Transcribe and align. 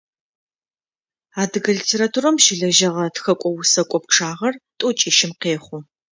Адыгэ 1.41 1.71
литературэм 1.77 2.35
щылэжьэгъэ 2.43 3.05
тхэкӏо-усэкӏо 3.15 3.99
пчъагъэр 4.03 4.55
тӏокӏищым 4.79 5.31
къехъу. 5.41 5.79